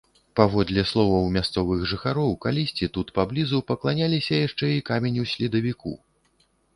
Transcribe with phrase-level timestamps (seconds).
[0.37, 5.93] Паводле словаў мясцовых жыхароў, калісьці тут паблізу пакланяліся яшчэ і каменю-следавіку.